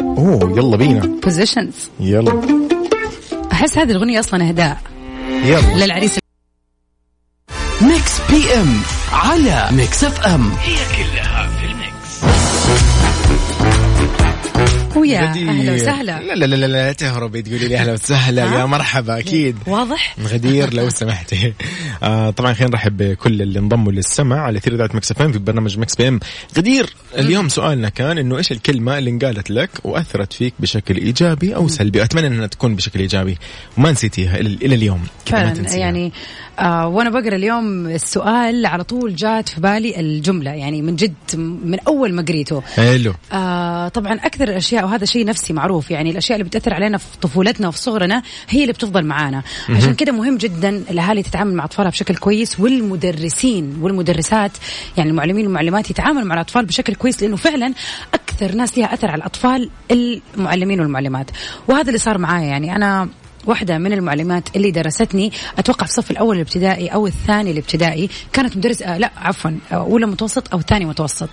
[0.00, 1.00] أوه يلا بينا.
[1.24, 2.40] Positions يلا.
[3.52, 4.78] أحس هذه الأغنية أصلا أهداء.
[5.44, 5.84] يلا.
[5.84, 6.18] للعريس.
[7.82, 8.80] Mix PM
[9.12, 11.35] على Mix FM ويا
[15.02, 15.48] غدير.
[15.48, 16.20] أهلا وسهلا.
[16.34, 19.56] لا لا لا لا, تهربي تقولي لي أهلا وسهلا؟ يا مرحبا أكيد.
[19.66, 21.52] واضح؟ غدير لو سمحتي.
[22.02, 25.94] آه طبعا خلينا نرحب بكل اللي انضموا للسمع على ثير ذات Mix في برنامج Mix
[25.94, 26.20] PM.
[26.58, 31.68] غدير اليوم سؤالنا كان إنه إيش الكلمة اللي انقالت لك وأثرت فيك بشكل إيجابي أو
[31.68, 33.38] سلبي؟ أتمنى إنها تكون بشكل إيجابي.
[33.78, 35.02] وما نسيتيها إلى اليوم.
[35.26, 35.76] فعلا.
[35.76, 36.12] يعني
[36.58, 41.14] آه وأنا بقرأ اليوم السؤال على طول جات في بالي الجملة يعني من جد
[41.64, 42.60] من أول ما قريته.
[42.60, 43.14] حلو.
[43.32, 45.90] آه طبعا أكثر الأشياء وهذا شيء نفسي معروف.
[45.90, 49.42] يعني الأشياء اللي بتأثر علينا في طفولتنا وفي صغرنا هي اللي بتفضل معانا.
[49.68, 54.52] عشان كده مهم جدا الأهالي تتعامل مع أطفالها بشكل كويس والمدرسين والمدرسات
[54.96, 57.74] يعني المعلمين والمعلمات يتعاملوا مع الأطفال بشكل كويس لأنه فعلا
[58.14, 61.30] أكثر ناس لها أثر على الأطفال المعلمين والمعلمات.
[61.68, 62.46] وهذا اللي صار معايا.
[62.46, 63.08] يعني أنا
[63.46, 65.32] واحدة من المعلمات اللي درستني.
[65.58, 70.06] أتوقع في الصف الأول الابتدائي أو الثاني الابتدائي كانت مدرس آه لا عفوا آه، أولى
[70.06, 71.28] متوسط أو ثاني متوسط.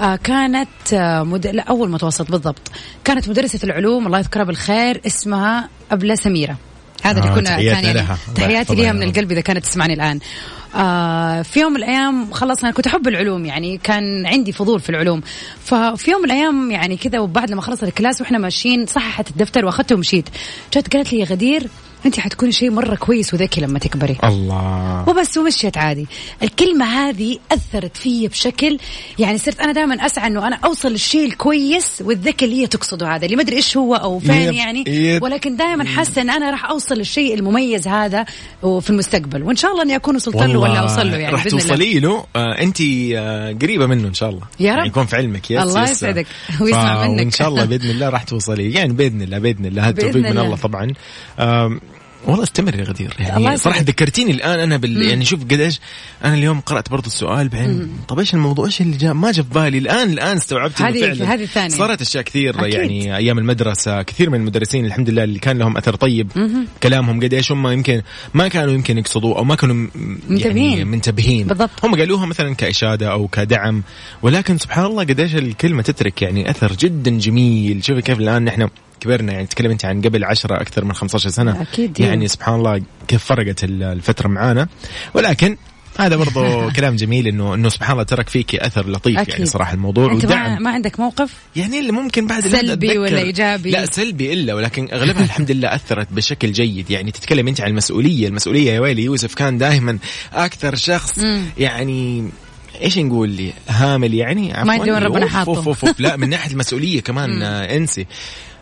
[0.00, 1.46] آه كانت آه مد...
[1.46, 2.70] لا أول متوسط بالضبط.
[3.04, 6.56] كانت مدرسة العلوم الله يذكرها بالخير اسمها أبلة سميرة.
[7.02, 8.18] هذا اللي آه، كنا تحياتنا كان يعني لها.
[8.34, 9.02] تحياتي لها من.
[9.02, 10.20] القلب إذا كانت تسمعني الآن.
[10.74, 14.90] آه في يوم من الأيام خلص أنا كنت أحب العلوم يعني كان عندي فضول في
[14.90, 15.20] العلوم.
[15.64, 19.94] ففي يوم من الأيام يعني كذا وبعد لما خلصت الكلاس وإحنا ماشيين صححت الدفتر واخذته
[19.94, 20.28] ومشيت
[20.74, 21.66] جت قالت لي يا غدير
[22.06, 26.06] أنت حتكوني شيء مرة كويس وذكي لما تكبري الله وبس ومشيت عادي
[26.42, 28.78] الكلمة هذه أثرت في بشكل
[29.18, 33.24] يعني صرت أنا دائما أسعى أنه أنا أوصل للشيء الكويس والذكي اللي هي تقصده هذا
[33.24, 35.22] اللي ما أدري إيش هو أو فين يب- يعني yep.
[35.22, 38.24] ولكن دائما حاسة أن أنا راح أوصل للشيء المميز هذا
[38.62, 41.44] في المستقبل وإن شاء الله أني أكون وصلت له ولا أوصل له يعني راح.
[41.48, 42.80] توصلي له آه انت
[43.14, 44.76] آه قريبة منه إن شاء الله يا رب.
[44.76, 46.26] يعني يكون في علمك يس- الله يس- يسعدك
[46.60, 47.18] ويسمع منك.
[47.20, 50.38] وإن شاء الله بإذن الله راح توصلي يعني بإذن الله بإذن الله هذا التوفيق من
[50.38, 50.56] الله.
[50.56, 50.92] طبعا
[51.40, 51.80] آم،
[52.26, 53.56] والله استمر يا غدير يعني.
[53.56, 55.80] صراحة ذكرتيني الآن أنا بال يعني شوف قديش
[56.24, 59.54] أنا اليوم قرأت برضو السؤال بعدين طب إيش الموضوع إيش اللي جاء ما جاء في
[59.54, 61.68] بالي الان الآن استوعبت هذه- فعلا هذه الثانية.
[61.68, 62.74] صارت أشياء كثير أكيد.
[62.74, 66.30] يعني أيام المدرسة كثير من المدرسين الحمد لله اللي كان لهم أثر طيب
[66.82, 68.02] كلامهم قد إيش هم يمكن
[68.34, 69.86] ما كانوا يمكن يقصدوه أو ما كانوا
[70.28, 70.56] منتبهين.
[70.70, 71.70] يعني منتبهين بالضبط.
[71.84, 73.82] هم قالوها مثلا كإشادة أو كدعم
[74.22, 78.68] ولكن سبحان الله قديش الكلمة تترك يعني أثر جدا جميل شوفي كيف الآن نحن
[79.00, 82.00] كبرنا يعني تكلم أنت عن قبل 10 أكثر من 15 سنة أكيد.
[82.00, 84.68] يعني سبحان الله كيف فرقت ال- الفترة معانا
[85.14, 85.56] ولكن
[85.98, 86.42] هذا برضو
[86.76, 89.32] كلام جميل انه إنه سبحان الله ترك فيك أثر لطيف أكيد.
[89.34, 93.70] يعني صراحة الموضوع ما, ودعم ما عندك موقف يعني اللي ممكن بعد سلبي ولا إيجابي؟
[93.70, 98.28] لا سلبي إلا ولكن أغلبها الحمد لله أثرت بشكل جيد يعني تتكلم أنت عن المسؤولية
[98.28, 99.98] المسؤولية يا ويلي يوسف كان دائما
[100.32, 101.42] أكثر شخص مم.
[101.58, 102.28] يعني
[102.82, 104.74] إيش نقول لي هامل يعني ما.
[104.74, 105.76] يدري وين ربنا حاطه.
[105.98, 108.06] لا من ناحية المسؤولية كمان أنسي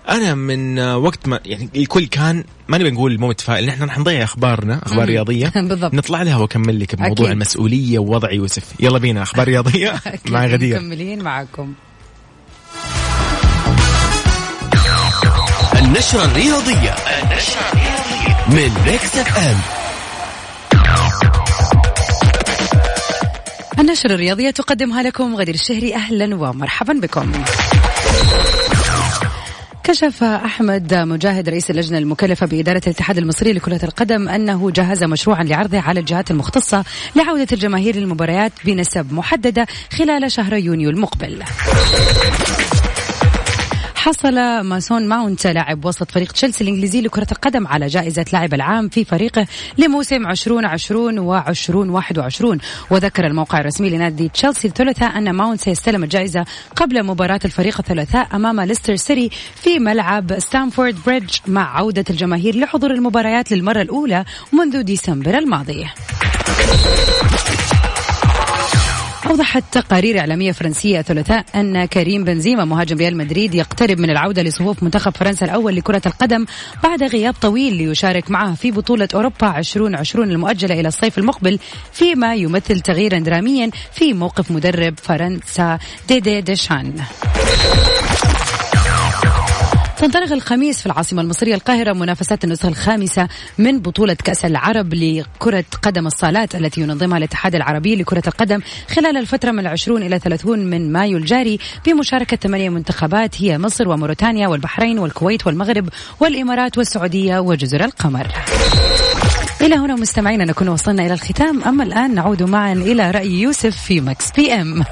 [0.09, 3.67] أنا من وقت ما يعني الكل كان ما نبي نقول مو متفائل.
[3.67, 5.07] نحن راح نضيع أخبارنا أخبار مم.
[5.11, 5.53] رياضية.
[5.69, 5.95] بالضبط.
[5.95, 7.33] نطلع لها وأكمل لك بموضوع أكيد.
[7.37, 9.95] المسؤولية ووضع يوسف يلا بينا أخبار رياضية.
[10.31, 10.77] مع غدير.
[10.77, 11.73] مكملين معكم
[15.83, 16.91] النشرة الرياضية.
[17.23, 19.57] النشرة الرياضية من Mix FM
[23.79, 25.95] النشرة الرياضية تقدمها لكم غدير الشهري.
[25.95, 27.33] أهلا ومرحبا بكم.
[29.89, 35.81] كشف أحمد مجاهد رئيس اللجنة المكلفة بإدارة الاتحاد المصري لكرة القدم أنه جهز مشروعا لعرضه
[35.81, 36.85] على الجهات المختصة
[37.17, 41.43] لعودة الجماهير للمباريات بنسب محددة خلال شهر يونيو المقبل.
[44.09, 49.05] حصل ماسون ماونت لاعب وسط فريق تشيلسي الإنجليزي لكرة القدم على جائزة لاعب العام في
[49.05, 49.47] فريقه
[49.79, 52.59] لموسم 2020 و 2021
[52.91, 56.45] وذكر الموقع الرسمي لنادي تشيلسي الثلاثاء أن ماونت سيستلم الجائزة
[56.77, 62.91] قبل مباراة الفريق الثلاثاء أمام ليستر سيتي في ملعب ستانفورد بريدج مع عودة الجماهير لحضور
[62.91, 65.87] المباريات للمرة الأولى منذ ديسمبر الماضي.
[69.29, 74.83] أوضحت تقارير إعلامية فرنسية الثلاثاء أن كريم بنزيما مهاجم ريال مدريد يقترب من العودة لصفوف
[74.83, 76.47] منتخب فرنسا الأول لكرة القدم
[76.83, 81.59] بعد غياب طويل ليشارك معه في بطولة أوروبا 2020 المؤجلة إلى الصيف المقبل
[81.93, 86.93] فيما يمثل تغييرا دراميا في موقف مدرب فرنسا ديدي ديشان.
[89.99, 96.07] تنطلق الخميس في العاصمة المصرية القاهرة منافسات النسخة الخامسة من بطولة كأس العرب لكرة قدم
[96.07, 101.19] الصالات التي ينظمها الاتحاد العربي لكرة القدم خلال الفترة من 20 إلى 30 من مايو
[101.19, 105.89] الجاري بمشاركة ثمانية منتخبات هي مصر وموريتانيا والبحرين والكويت والمغرب
[106.21, 108.27] والإمارات والسعودية وجزر القمر.
[109.61, 111.63] إلى هنا مستمعينا نكون وصلنا إلى الختام.
[111.63, 114.85] أما الآن نعود معا إلى رأي يوسف في Mix PM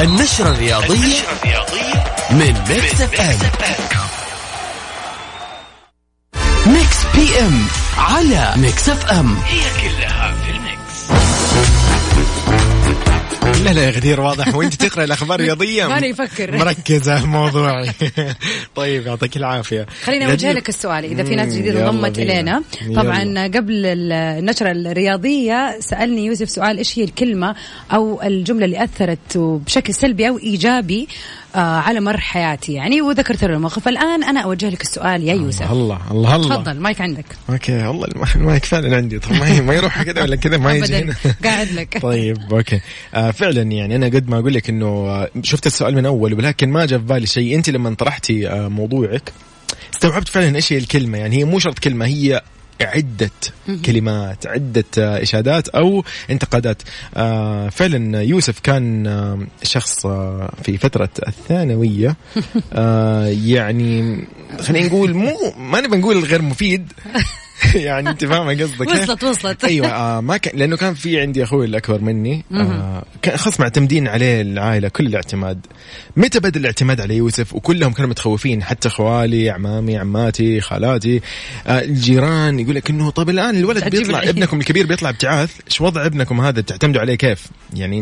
[0.00, 1.18] النشرة الرياضية
[2.30, 3.38] من Mix FM
[6.66, 7.66] Mix PM
[7.98, 9.36] على Mix FM
[13.64, 16.56] لا لا يا غدير واضح وانت تقرأ الأخبار الرياضيه ماني يفكر.
[16.56, 17.90] مركزة موضوعي
[18.74, 20.30] طيب يعطيك العافية خليني.
[20.30, 22.18] أوجه لك السؤال إذا في ناس جديدة انضمت.
[22.18, 23.02] إلينا يلا.
[23.02, 27.54] طبعا قبل النشرة الرياضية سألني يوسف سؤال إيش هي الكلمة
[27.92, 31.08] أو الجملة اللي أثرت بشكل سلبي أو إيجابي
[31.54, 33.88] على مر حياتي يعني وذكرت له الموقف.
[33.88, 35.72] الآن أنا أوجه لك السؤال يا يوسف.
[35.72, 36.56] الله الله الله.
[36.56, 37.24] تفضل مايك عندك.
[37.50, 39.18] okay والله الم- المايك فعلا عندي.
[39.18, 41.14] طب ما ما يروح كذا ولا كذا ما يجي هنا.
[41.44, 41.98] قاعد لك.
[42.02, 42.80] طيب okay.
[43.14, 46.68] آه فعلا يعني أنا قد ما أقول لك إنه آه، شفت السؤال من أول ولكن
[46.68, 47.54] ما جاء في بالي شيء.
[47.56, 49.32] أنت لما طرحتي آه موضوعك
[49.94, 51.18] استوعبت فعلا إيش هي الكلمة.
[51.18, 52.42] يعني هي مو شرط كلمة هي
[52.82, 53.30] عدة
[53.84, 56.82] كلمات عدة آه، إشادات أو انتقادات.
[57.14, 60.06] آه فعلا يوسف كان آه شخص
[60.62, 62.16] في فترة الثانوية.
[63.50, 64.24] يعني
[64.60, 66.92] خلينا نقول مو ما نبي نقول غير مفيد.
[67.88, 69.64] يعني أنت فاهمة قصدك؟ وصلت وصلت.
[69.64, 74.08] أيوه آه ما كان لأنه كان في عندي أخوي الاكبر مني آه كان خلاص معتمدين
[74.08, 75.66] عليه العائلة كل الاعتماد.
[76.16, 81.20] متى بدأ الاعتماد على يوسف؟ وكلهم كانوا متخوفين حتى خوالي عمامي عماتي خالاتي.
[81.66, 84.22] آه الجيران يقول لك إنه طيب الآن الولد بيطلع.
[84.22, 88.00] ابنكم الكبير بيطلع ابتعاث إيش وضع ابنكم هذا؟ تعتمدوا عليه كيف؟ يعني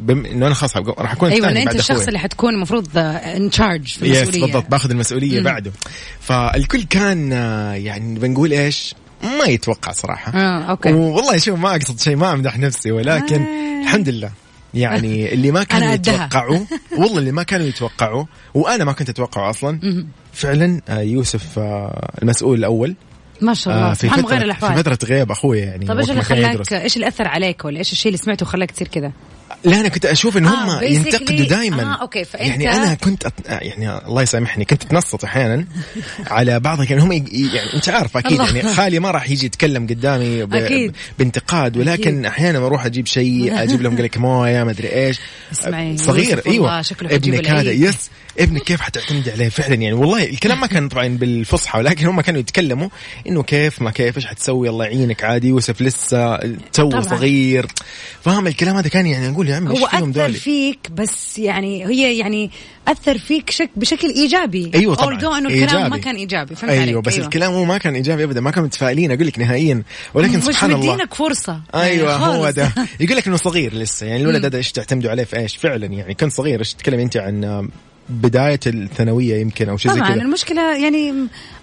[0.00, 0.24] بم...
[0.26, 2.08] إنه أنا خلاص راح أكون أيوه أنت الشخص أخوي.
[2.08, 5.40] اللي حتكون المفروض in charge في yes المسؤوليه بالضبط باخذ المسؤولية.
[5.40, 5.72] بعده.
[6.20, 12.00] فالكل كان آه، يعني بنقول إيش؟ ما يتوقع صراحة آه okay والله شوف ما أقصد
[12.00, 13.82] شيء ما أمدح نفسي ولكن آه.
[13.82, 14.30] الحمد لله
[14.74, 15.92] يعني اللي ما كانوا.
[15.92, 16.58] يتوقعوا
[16.98, 22.58] والله اللي ما كانوا يتوقعوا وأنا ما كنت أتوقعه أصلا فعلا آه، يوسف آه، المسؤول
[22.58, 22.94] الأول
[23.40, 26.10] ما شاء الله آه، في مغير فتره الأحوال في فترة غياب أخوي يعني طيب إيش
[26.10, 26.72] اللي خلاك.
[26.72, 29.12] إيش اللي أثر عليك ولا إيش الشيء اللي سمعته خلاك تصير كذا؟
[29.64, 33.26] لا أنا كنت أشوف إن هم آه، ينتقدوا دائما آه، أوكي، فأنت- يعني أنا كنت
[33.26, 33.32] أت...
[33.48, 35.64] يعني الله يسامحني كنت أتنصت أحيانا
[36.30, 37.24] على بعض يعني هم ي...
[37.54, 38.40] يعني أنت عارف أكيد.
[38.40, 40.54] يعني خالي ما راح يجي يتكلم قدامي ب...
[40.54, 40.96] أكيد.
[41.18, 42.26] بانتقاد ولكن أكيد.
[42.26, 45.18] أحيانا أروح أجيب شيء أجيب لهم قال مويه ما أدري إيش
[45.52, 47.70] اسمعي، صغير إيوه ابنك هذا.
[47.70, 52.20] yes ابنك كيف حتعتمد عليه فعلا يعني؟ والله الكلام ما كان طبعا بالفصحى ولكن هم
[52.20, 52.88] كانوا يتكلموا
[53.26, 56.36] إنه كيف ما كيف إيش حتسوي؟ الله يعينك عادي يوسف لسه
[56.72, 57.00] تو.
[57.00, 57.66] صغير.
[58.22, 62.18] فاهم الكلام هذا كان يعني؟ أقول يا عمي هو أثر دولي فيك بس يعني هي
[62.18, 62.50] يعني
[62.88, 64.70] أثر فيك شك بشكل إيجابي.
[64.74, 65.88] أيوه طبعا إنه الكلام إيجابي.
[65.88, 67.26] ما كان إيجابي فهمت أيوه عليك بس أيوة.
[67.26, 69.82] الكلام هو ما كان إيجابي ابدا ما كانوا متفائلين أقول لك نهائيا.
[70.14, 70.94] ولكن مش سبحان الله.
[70.94, 71.60] مدينك فرصة.
[71.74, 72.54] أيوه يعني هو خالص.
[72.54, 72.72] ده.
[73.00, 76.14] يقول لك إنه صغير لسه يعني الولد هذا إيش تعتمدوا عليه في إيش؟ فعلا يعني
[76.14, 76.58] كان صغير.
[76.58, 77.68] إيش تتكلم أنت عن
[78.10, 80.22] بداية الثانوية يمكن أو شيء زي طبعا كذا.
[80.22, 81.14] المشكلة يعني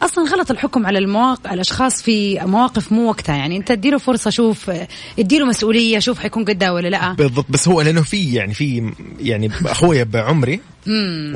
[0.01, 3.35] أصلا غلط الحكم على المواقع الأشخاص في مواقف مو وقتها.
[3.35, 4.71] يعني أنت اديله فرصة شوف
[5.19, 7.13] اديله مسؤولية شوف حيكون قدها ولا لأ.
[7.13, 10.59] بالضبط بس هو لأنه في يعني في يعني أخويا بعمري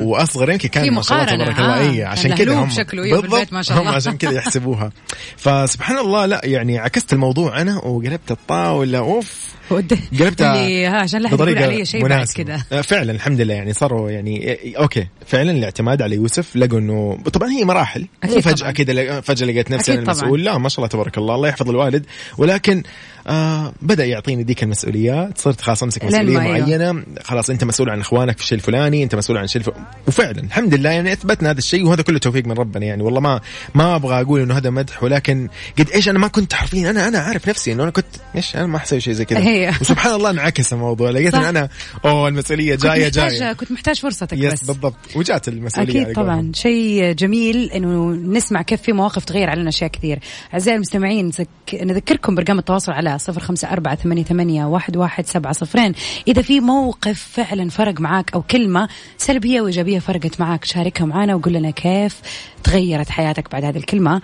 [0.00, 1.44] واصغر يمكن كان ما شاء الله.
[1.44, 1.86] تبارك الله.
[1.86, 3.90] آه، اي عشان كذا هم شكله، بالضبط ما شاء الله.
[3.90, 4.92] هم عشان كذا يحسبوها.
[5.36, 8.98] فسبحان الله لا يعني عكست الموضوع أنا وقلبت الطاولة.
[8.98, 9.50] أوف.
[9.70, 12.26] قلبتها اللي ها عشان لا يقول علي شيء بعد.
[12.26, 13.54] كذا آه، فعلا الحمد لله.
[13.54, 15.06] يعني صاروا يعني آه، أوكي.
[15.26, 18.00] فعلا الاعتماد على يوسف لقوا إنه طبعا هي مراحل.
[18.00, 18.70] مو أكيد فجأة.
[18.70, 20.02] كذا فجأة لقيت نفسي أنا.
[20.02, 20.44] المسؤول.
[20.44, 21.34] لا ما شاء الله تبارك الله.
[21.34, 22.06] الله يحفظ الوالد.
[22.38, 22.82] ولكن
[23.26, 25.38] آه بدأ يعطيني ذيك المسؤوليات.
[25.38, 26.60] صرت خلاص أمسك مسؤولية أيوه.
[26.60, 27.02] معينة.
[27.24, 29.70] خلاص أنت مسؤول عن إخوانك في الشيء الفلاني أنت مسؤول عن الف...
[30.08, 32.86] وفعلا الحمد لله يعني أثبتنا هذا الشيء وهذا كله توفيق من ربنا.
[32.86, 33.40] يعني والله ما
[33.74, 35.48] ما أبغى أقول إنه هذا مدح ولكن
[35.78, 38.66] قد إيش أنا ما كنت حرفيا أنا أنا عارف نفسي إنه أنا كنت إيش أنا
[38.66, 39.70] ما احسوي شيء زي كذا.
[39.80, 41.10] وسبحان الله انعكس الموضوع.
[41.10, 41.34] لقيت.
[41.34, 41.68] إن أنا
[42.04, 43.52] أوه المسؤولية كنت جاية محتاج جاية.
[43.52, 44.64] كنت محتاج فرصتك يس بس.
[44.64, 44.96] بالضبط.
[45.16, 46.14] وجات المسؤولية أكيد.
[46.14, 46.52] طبعا.
[46.54, 50.18] شيء جميل إنه نسمع كيف في مواقف تغير علينا أشياء كثير.
[50.54, 55.52] أعزائي المستمعين نذك- نذكركم برقم التواصل على صفر خمسة أربعة ثمانية ثمانية واحد واحد سبعة
[55.52, 55.92] صفرين.
[56.28, 58.88] إذا في موقف فعلا فرق معاك أو كلمة
[59.30, 60.64] سلبية وإيجابية فرقت معاك.
[60.64, 62.20] شاركها معنا وقول لنا كيف
[62.64, 64.22] تغيرت حياتك بعد هذه الكلمة.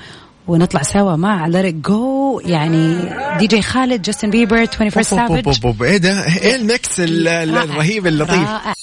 [0.48, 2.46] ونطلع سوا مع It Go.
[2.48, 2.98] يعني
[3.38, 5.46] دي جي خالد جاستن بيبر 21 أوف، أوف، أوف، Savage.
[5.46, 7.00] أوف، أوف، إيه ده؟ إيه ال mix.
[7.00, 8.74] الرهيب اللطيف؟ رائع.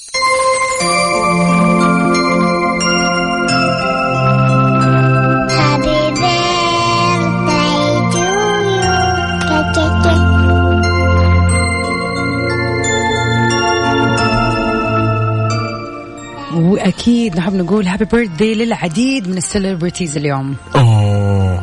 [16.74, 20.56] وأكيد نحب نقول happy birthday للعديد من ال celebrities اليوم.
[20.74, 21.60] أوه.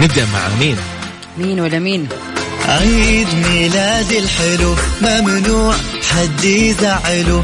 [0.00, 0.76] نبدأ مع مين؟
[1.38, 2.08] مين ولا مين؟
[2.68, 7.42] عيد ميلاد الحلو ممنوع حد يزعله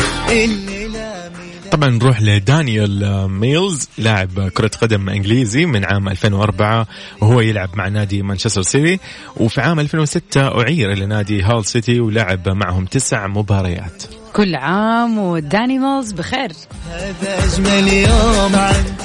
[1.71, 6.87] طبعا نروح لدانيال ميلز لاعب كرة قدم إنجليزي من عام 2004
[7.21, 8.99] وهو يلعب مع نادي مانشستر سيتي
[9.37, 14.20] وفي عام 2006 أعير إلى نادي هال سيتي ولعب معهم تسع مباريات.
[14.37, 16.53] كل عام والدانيمالز بخير
[16.91, 18.57] هذا أجمل يوم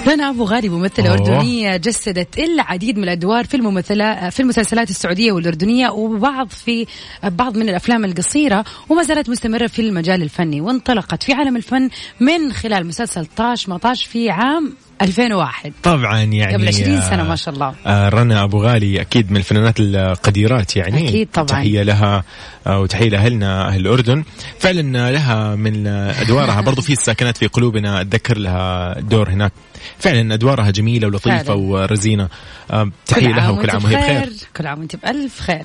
[0.08, 1.14] رنا أبو غالي ممثلة أوه.
[1.14, 6.86] أردنية جسدت العديد من الأدوار في الممثلة في المسلسلات السعودية والأردنية وبعض في
[7.24, 12.54] بعض من الأفلام القصيرة وما زالت مستمرة في المجال الفني وانطلقت في عالم الفن من
[12.54, 17.54] خلال مسلسل طاش مطاش في عام 2001 طبعا يعني قبل 20 آه، سنة ما شاء
[17.54, 17.74] الله.
[17.86, 21.10] آه، رنا أبو غالي أكيد من الفنانات القديرات يعني.
[21.10, 21.48] أكيد طبعاً.
[21.48, 22.24] تحية لها
[22.68, 24.24] آه، وتحية لأهلنا أهل الأردن.
[24.60, 28.02] فعلا لها من آه، أدوارها برضو في الساكنات في قلوبنا.
[28.02, 29.52] أتذكر لها دور هناك.
[30.00, 31.60] فعلا أدوارها جميلة ولطيفة فعلاً.
[31.60, 32.30] ورزينة.
[32.72, 34.30] آه، تحية لها وكل عام وهي بخير.
[34.58, 35.64] كل عام وأنت بألف خير.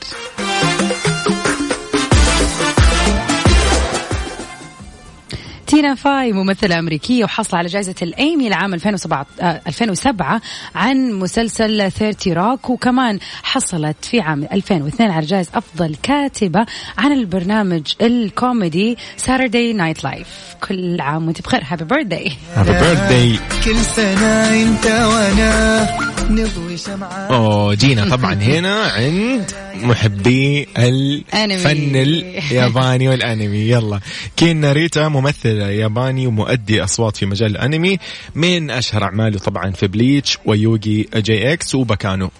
[5.70, 10.40] تينا فاي ممثلة أمريكية وحصل على جائزة الأيمي لعام 2007 آه، 2007
[10.74, 16.66] عن مسلسل 30 روك وكمان حصلت في عام 2002 على جائزة أفضل كاتبة
[16.98, 20.28] عن البرنامج الكوميدي Saturday Night Live
[20.68, 21.60] كل عام وأنت بخير.
[21.64, 25.86] happy birthday happy birthday كل سنة انت وأنا
[26.30, 27.12] نضوي شمعة.
[27.12, 33.58] أوه جينا طبعا هنا عند محبي الفن الياباني والأنمي.
[33.58, 34.00] يلا.
[34.36, 37.98] كين ناريتا ممثل ياباني ومؤدي أصوات في مجال الأنمي.
[38.34, 42.30] من أشهر أعماله طبعا في بليتش ويوغي جي إكس وباكانو.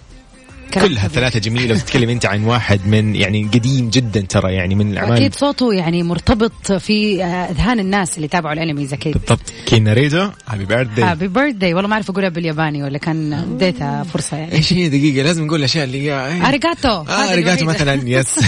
[0.79, 5.13] كلها ثلاثة جميلة وتتكلم أنت عن واحد من يعني قديم جدا ترى يعني من الأعمال.
[5.13, 9.53] أكيد صوته يعني مرتبط في آه، أذهان الناس اللي تابعوا ال animes أكيد بالضبط.
[9.65, 14.37] كين ناريتا happy birthday happy birthday والله ما أعرف أقولها بالياباني ولا كان أديتها فرصة
[14.37, 14.51] يعني.
[14.51, 18.39] إيش هي دقيقة؟ لازم نقول الأشياء اللي هي ありがとう آه رجعت مثلا yes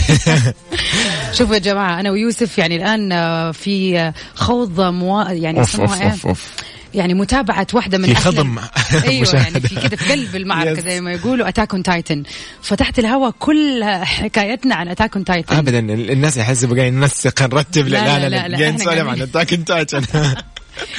[1.37, 5.31] شوفوا يا جماعة أنا ويوسف يعني الآن آه، في آه، خوض موا...
[5.31, 8.59] يعني أوف يسموها أوف إيه؟ يعني متابعة واحدة من في خضم.
[9.07, 9.59] أيوه يعني.
[9.59, 10.83] في كده في قلب المعركة Yes.
[10.85, 12.23] زي ما يقولوا Attack on Titan
[12.61, 18.19] فتحت الهواء كل حكايتنا عن Attack on Titan ابدا الناس يحسبوا قاعدين ننسق نرتب لا،
[18.19, 20.01] لا لا، لا لا, نسولف عن Attack on Titan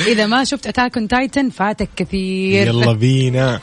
[0.07, 2.67] إذا ما شفت Attack on Titan فاتك كثير.
[2.67, 3.61] يلا بينا.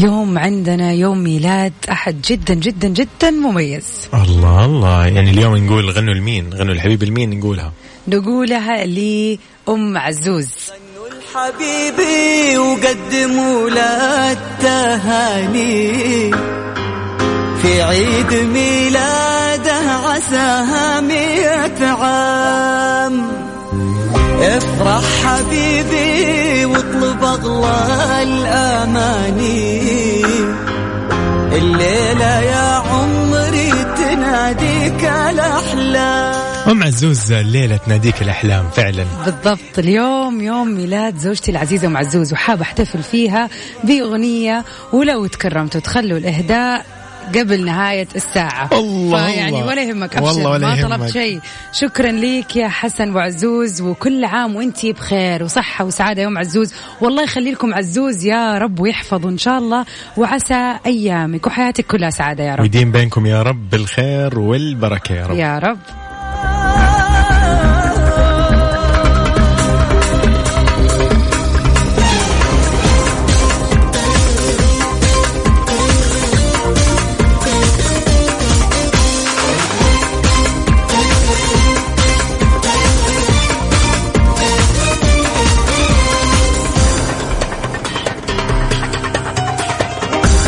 [0.00, 4.08] اليوم عندنا يوم ميلاد أحد جدا جدا جدا مميز.
[4.14, 5.06] الله الله.
[5.06, 7.72] يعني اليوم نقول غنوا لمين؟ غنوا الحبيب لمين نقولها.
[8.08, 10.48] نقولها لأم عزوز.
[11.34, 15.92] حبيبي وقدموا له التهاني.
[17.62, 23.26] في عيد ميلاده عساها مئة عام.
[24.40, 29.89] افرح حبيبي واطلب أغلى الأماني.
[31.80, 36.70] الليلة يا عمري تناديك الأحلام.
[36.70, 39.04] أم عزوز الليلة تناديك الأحلام فعلا.
[39.24, 39.78] بالضبط.
[39.78, 43.48] اليوم يوم ميلاد زوجتي العزيزة أم عزوز وحاب أحتفل فيها
[43.84, 46.86] بأغنية ولو تكرمتوا تخلوا الإهداء
[47.38, 48.68] قبل نهاية الساعة.
[48.72, 49.66] الله فيعني الله.
[49.66, 50.28] ولا يهمك أبشر.
[50.28, 50.96] والله ولا ما.
[50.96, 51.40] طلبت شيء.
[51.72, 56.74] شكرا ليك يا حسن وعزوز وكل عام وإنتي بخير وصحة وسعادة يوم عزوز.
[57.00, 59.84] والله يخلي لكم عزوز يا رب ويحفظه إن شاء الله
[60.16, 62.60] وعسى أيامك وحياتك كلها سعادة يا رب.
[62.60, 65.36] ويديم بينكم يا رب بالخير والبركة يا رب.
[65.36, 65.78] يا رب.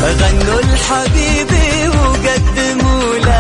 [0.03, 3.32] غنوا الحبيبي وقدموا له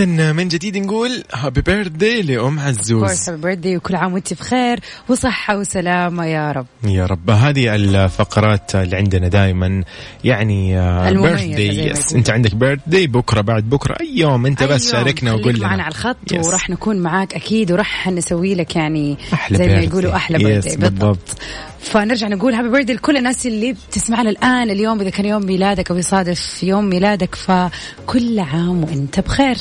[0.00, 5.58] اذا من جديد نقول happy birthday لأم عزوز happy birthday وكل عام وانت بخير وصحة
[5.58, 9.84] وسلامة يا رب يا رب هذه الفقرات اللي عندنا دائما
[10.24, 10.74] يعني
[11.12, 12.12] birthday ما yes.
[12.12, 15.82] أنت عندك birthday بكرة بعد بكرة أي يوم أنت بس أيوة، شاركنا وقول لنا معنا
[15.82, 16.46] على الخط yes.
[16.46, 19.80] وراح نكون معاك أكيد وراح نسوي لك يعني أحلى زي ما.
[19.80, 21.38] يقولوا أحلى birthday بالضبط.
[21.80, 25.00] فنرجع نقول happy birthday لكل الناس اللي بتسمعنا الآن اليوم.
[25.00, 29.56] إذا كان يوم ميلادك أو يصادف يوم ميلادك فكل عام وأنت بخير.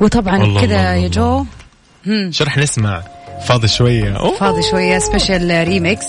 [0.00, 1.08] وطبعا كذا يا.
[1.08, 1.44] جو.
[2.30, 3.02] شو راح نسمع.
[3.46, 4.16] فاضي شوية.
[4.16, 4.34] أوه.
[4.34, 6.06] فاضي شوية special remix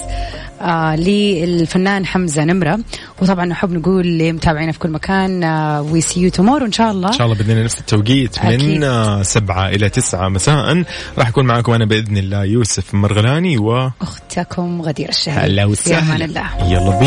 [0.60, 2.80] آه للفنان حمزة نمرة.
[3.22, 5.44] وطبعا نحب نقول لمتابعينا في كل مكان
[5.92, 7.08] we see you tomorrow إن شاء الله.
[7.08, 8.84] إن شاء الله بإذن الله نفس التوقيت من أكيد.
[8.84, 10.84] آه، سبعة إلى تسعة مساء.
[11.18, 16.26] راح اكون معكم أنا بإذن الله يوسف مرغلاني و أختكم غدير الشهري هلا وسهلا.
[16.26, 16.72] الله.
[16.72, 17.00] يلا بينا.